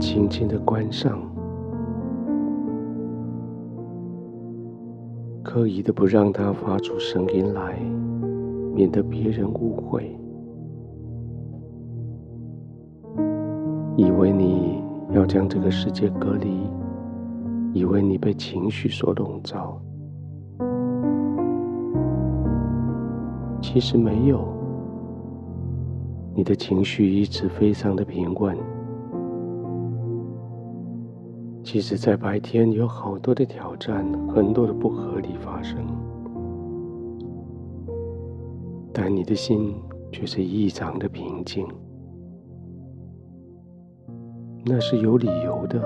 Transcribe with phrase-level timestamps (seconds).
[0.00, 1.20] 轻轻的关上，
[5.42, 7.78] 刻意的不让它发出声音来，
[8.74, 10.18] 免得别人误会，
[13.94, 16.48] 以为你要将这个世界隔离，
[17.74, 19.78] 以为你被情绪所笼罩，
[23.60, 24.48] 其实没有，
[26.34, 28.56] 你的情绪一直非常的平稳。
[31.62, 35.78] 其实，在白天有好多的挑战，很多的不合理发生，
[38.92, 39.74] 但你的心
[40.10, 41.66] 却是异常的平静。
[44.64, 45.80] 那是有理由的，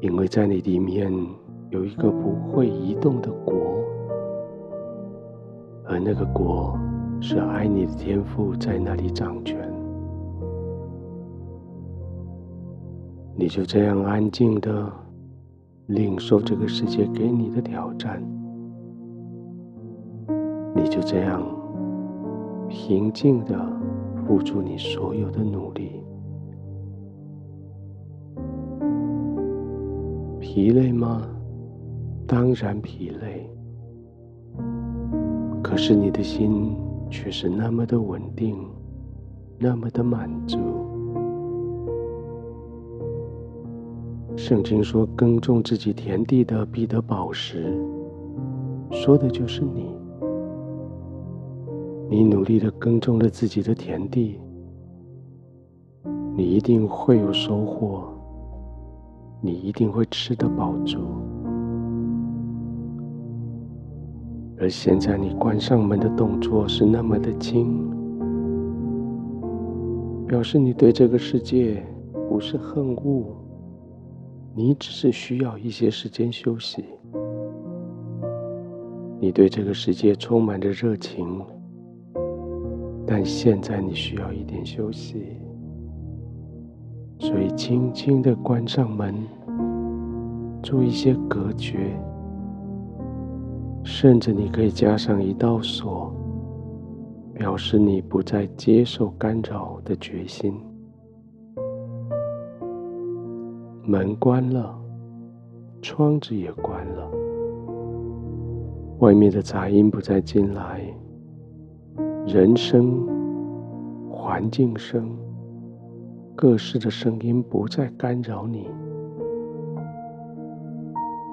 [0.00, 1.12] 因为在你里面
[1.70, 3.54] 有一个不会移动的国，
[5.86, 6.78] 而那个国
[7.20, 9.73] 是爱你的天赋在那里掌权。
[13.36, 14.90] 你就这样安静的
[15.86, 18.22] 领受这个世界给你的挑战，
[20.74, 21.42] 你就这样
[22.68, 23.58] 平静的
[24.24, 26.00] 付出你所有的努力。
[30.40, 31.22] 疲累吗？
[32.26, 33.50] 当然疲累。
[35.60, 36.76] 可是你的心
[37.10, 38.56] 却是那么的稳定，
[39.58, 40.58] 那么的满足。
[44.46, 47.74] 圣经说：“耕种自己田地的必得宝石。”
[48.92, 49.96] 说的就是你。
[52.10, 54.38] 你努力的耕种了自己的田地，
[56.36, 58.04] 你一定会有收获，
[59.40, 60.98] 你一定会吃得饱足。
[64.60, 67.82] 而现在你关上门的动作是那么的轻，
[70.28, 71.82] 表示你对这个世界
[72.28, 73.24] 不是恨恶。
[74.56, 76.84] 你只是需要一些时间休息。
[79.18, 81.44] 你对这个世界充满着热情，
[83.04, 85.26] 但现在你需要一点休息，
[87.18, 89.14] 所以轻轻的关上门，
[90.62, 91.98] 做一些隔绝，
[93.82, 96.14] 甚至你可以加上一道锁，
[97.34, 100.54] 表示你不再接受干扰的决心。
[103.86, 104.74] 门关了，
[105.82, 107.06] 窗子也关了，
[109.00, 110.80] 外面的杂音不再进来，
[112.26, 113.06] 人声、
[114.10, 115.14] 环境声、
[116.34, 118.70] 各式的声音不再干扰你。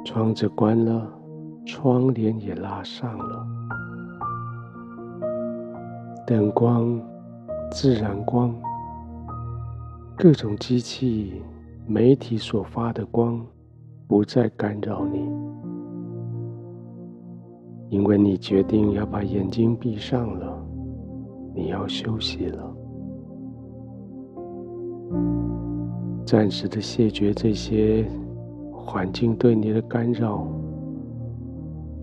[0.03, 1.07] 窗子关了，
[1.65, 3.47] 窗帘也拉上了，
[6.27, 6.99] 灯光、
[7.71, 8.53] 自然光、
[10.17, 11.41] 各种机器。
[11.85, 13.45] 媒体所发的光
[14.07, 15.19] 不再干扰你，
[17.89, 20.65] 因为你决定要把眼睛闭上了，
[21.53, 22.75] 你要休息了，
[26.25, 28.05] 暂时的谢绝这些
[28.71, 30.47] 环境对你的干扰，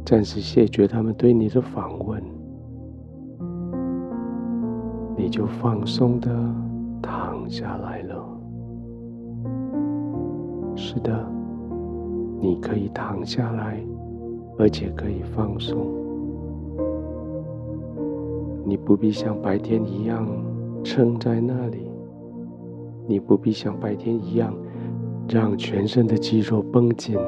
[0.05, 2.23] 暂时谢绝他们对你的访问，
[5.17, 6.31] 你就放松的
[7.01, 8.18] 躺下来了。
[10.81, 11.13] 是的，
[12.41, 13.85] 你可以躺下来，
[14.57, 15.77] 而且可以放松。
[18.65, 20.25] 你不必像白天一样
[20.85, 21.91] 撑在那里，
[23.09, 24.55] 你不必像白天一样
[25.29, 27.19] 让全身的肌肉绷紧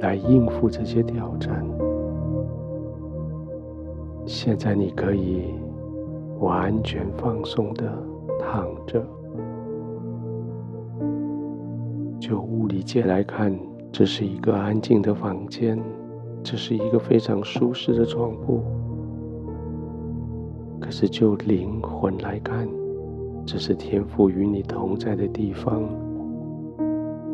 [0.00, 1.66] 来应付这些挑战。
[4.26, 5.54] 现在你可以
[6.40, 7.90] 完全放松的
[8.38, 9.02] 躺着。
[12.18, 13.56] 就物理界来看，
[13.92, 15.78] 这是一个安静的房间，
[16.42, 18.62] 这是一个非常舒适的床铺。
[20.80, 22.66] 可是就灵魂来看，
[23.44, 25.82] 这是天父与你同在的地方，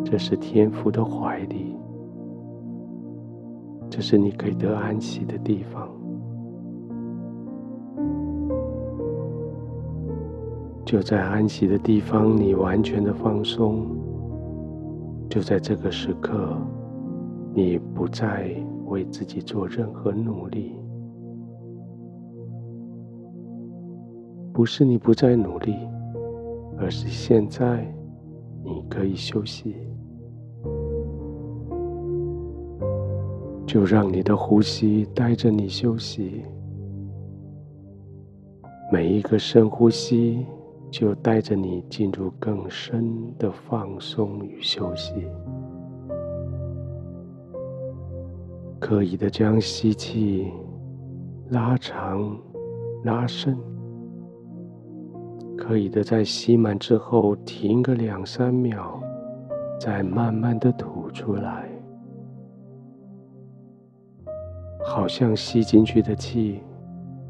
[0.04, 1.76] 这是天父的怀里，
[3.88, 5.88] 这是你可以得安息的地方。
[10.84, 13.86] 就在安息的地方，你完全的放松。
[15.32, 16.54] 就在这个时刻，
[17.54, 18.54] 你不再
[18.88, 20.78] 为自己做任何努力。
[24.52, 25.74] 不是你不再努力，
[26.76, 27.90] 而是现在
[28.62, 29.74] 你可以休息。
[33.66, 36.42] 就让你的呼吸带着你休息。
[38.92, 40.44] 每一个深呼吸
[40.92, 45.26] 就带着你进入更深的放松与休息。
[48.78, 50.52] 刻意的将吸气
[51.48, 52.36] 拉长、
[53.04, 53.56] 拉伸，
[55.56, 59.00] 刻意的在吸满之后停个两三秒，
[59.80, 61.70] 再慢慢的吐出来。
[64.84, 66.60] 好像吸进去的气，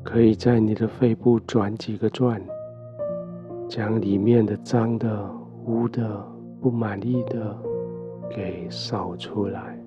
[0.03, 2.43] 可以在你的肺部转几个转，
[3.69, 5.31] 将里面的脏的、
[5.67, 6.25] 污的、
[6.61, 7.57] 不满意的
[8.31, 9.79] 给扫出来。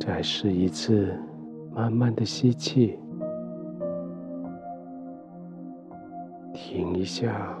[0.00, 1.14] 再试一次，
[1.74, 2.98] 慢慢的吸气，
[6.54, 7.54] 停一下，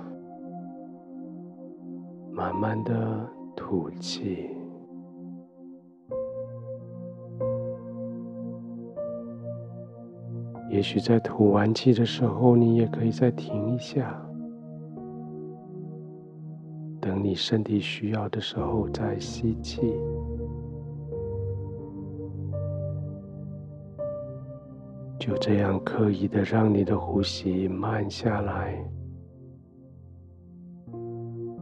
[2.32, 4.57] 慢慢的吐气。
[10.70, 14.14] 也许在吐完气的时候，你也可以再停一下，
[17.00, 19.94] 等你身体需要的时候再吸气。
[25.18, 28.78] 就这样刻意的让你的呼吸慢下来，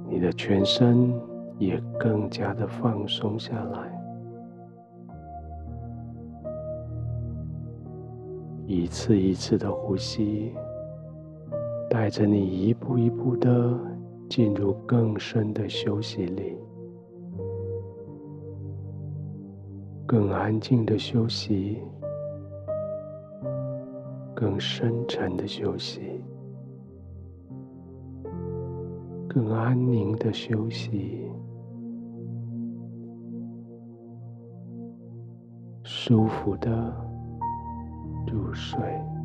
[0.09, 1.13] 你的全身
[1.59, 3.96] 也更加的放松下来。
[8.69, 10.53] 一次一次的呼吸，
[11.89, 13.79] 带着你一步一步的
[14.29, 16.57] 进入更深的休息里，
[20.05, 21.79] 更安静的休息，
[24.35, 26.21] 更深沉的休息，
[29.29, 31.31] 更安宁的休息，
[35.85, 37.06] 舒服的。
[38.33, 39.16] 入睡。